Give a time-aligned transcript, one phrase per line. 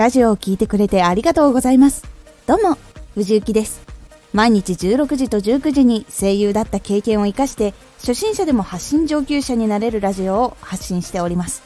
[0.00, 2.06] ラジオを聴いてくれてありがとうございます。
[2.46, 2.78] どうも、
[3.16, 3.82] 藤幸です。
[4.32, 11.62] 毎日16時と19時に声優だった経験を活かして、初心者でも発信上級者になれるラジオを発信しております。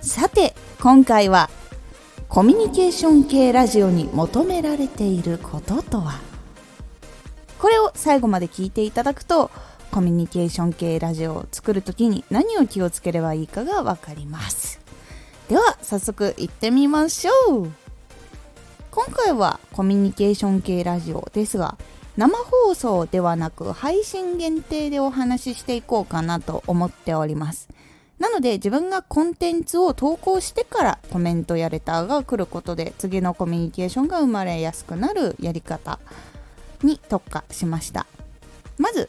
[0.00, 1.50] さて、今回は、
[2.30, 6.20] コミュニケーション系ラジオに求められていることとは？
[7.58, 9.50] これを最後まで聞いていただくと、
[9.90, 14.80] コミュニケーション系ラジオを作るときに何を気をつければいいかがわかります。
[15.48, 17.70] では早速行ってみましょう。
[18.90, 21.78] 今回はコミュニケーション系ラジオですが
[22.18, 27.70] 生放送ではなく配信限定でお話ししていこうかなと思っております。
[28.18, 35.98] なので自分がコンテンツを投稿してからコメントやレターが来ることで次のコミュニケーションが生まれやすくなるやり方
[36.82, 38.06] に特化しました。
[38.76, 39.08] まず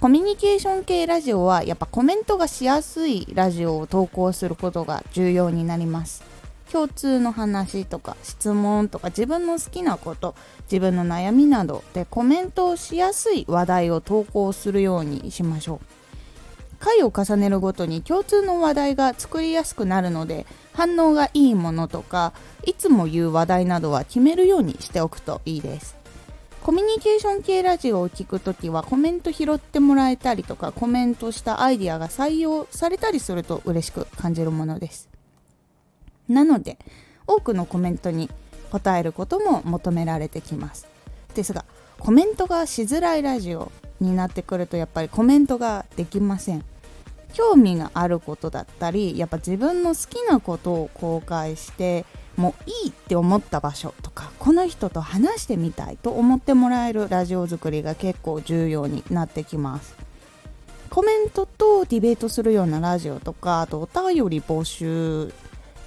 [0.00, 6.22] コミュニケーション系ラジオはやっぱコメントがしやすいラジオを投稿することが重要になります。
[6.70, 10.36] 共通の話とか質問とか自分の好きなこと
[10.70, 15.86] 自分の悩みなどでコメントをしやすい話題を投稿するようにしましょう。
[16.78, 22.32] 回を重ねるごとに共通の話題が作りやすくなるので反応がいいものとか
[22.64, 25.97] いつも言う話題などは決めるようにしておくといいです。
[26.62, 35.08] コミュニケーション系ラジオを聞くときはコメント拾ってもらえたりとかコメントしたアイディアが採用されたりすると嬉しく感じるものです。
[36.28, 36.78] なので
[37.26, 38.28] 多くのコメントに
[38.70, 40.86] 答えることも求められてきます。
[41.34, 41.64] ですが
[41.98, 46.64] コメントがしづらいラジオになってくるとやっぱりコメントができません。
[47.32, 52.04] 興味があることだったりやっぱ自分の好きなことを公開して
[52.38, 59.96] もういいって思った場所とかこの人と話してみたいと思ってもらえるラジオ作りが結構重要になってきます。
[60.88, 65.32] コメントとディベートするようなラジオとかあとお便り募集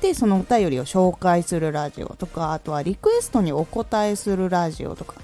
[0.01, 5.15] でそのお便りを紹介するラジオとかあとはリクエストにお答えするラジオとか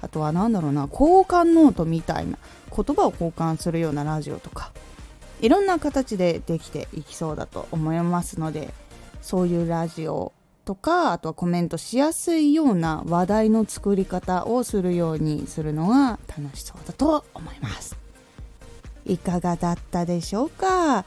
[0.00, 2.38] あとは何だろうな交換ノートみたいな
[2.70, 4.72] 言葉を交換するようなラジオとか
[5.40, 8.72] いろんな形でできていきそうだと思いますので
[9.22, 10.32] そういうラジオ
[10.66, 17.96] とかあとはコメントしやすいような話題の作り方をするようにするのが楽しそうだと思います。
[19.06, 21.04] いかがだったでしょうか？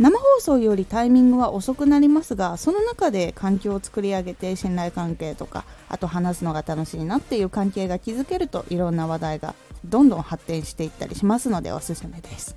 [0.00, 12.56] 生放送よりタイミングは遅くなりますがその中で環境を作り上げて信頼関係とかあと話すのが楽しいなっていう関係が築けるといろんな話題がどんどん発展していったりしますのでおすすめです。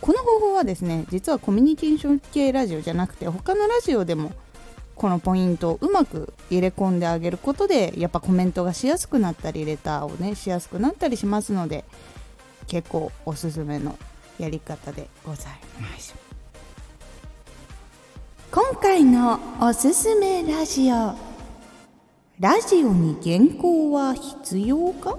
[0.00, 4.32] この方法はですね実はコミュニケーション系ラジオじゃなくて他のラジオでも
[4.96, 11.84] このポイントをうまく入れ込んであげることでやっぱコメントがしやすくなったりレターをねしやすくなったりしますので
[12.66, 13.98] 結構おすすめの
[14.38, 16.14] やり方でございます。
[18.50, 21.14] 今回のおすすめラジオ
[22.40, 25.18] ラジオに原稿は必要か？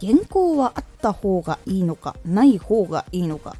[0.00, 3.56] 原稿はあった方がいいのかない方がいいのか。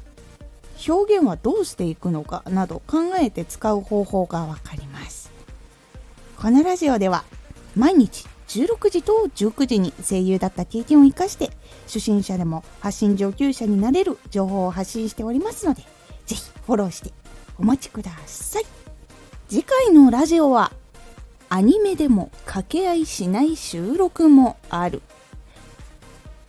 [0.87, 5.31] 表現はどうしていくのかなど考えて使う方法がわかります。
[6.37, 7.23] このラジオでは
[7.75, 11.51] 毎日16時と19時に声優だった経験を生かして
[11.85, 15.81] 初心者でも発信上級者になれる情報を発信しておりますので
[16.25, 17.11] ぜひフォローして
[17.57, 18.65] お待ちください。
[19.49, 20.71] 次回のラジオは
[21.49, 25.01] アニメでも掛け合いしない収録もある。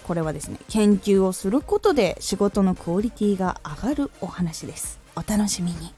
[0.08, 4.98] これはですね研究をすることで仕事のクオリティが上がるお話です。
[5.14, 5.92] お楽しみに。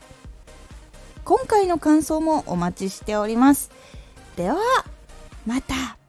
[1.24, 3.70] 今回の感想もお待ちしております。
[4.34, 4.56] では
[5.46, 5.99] また。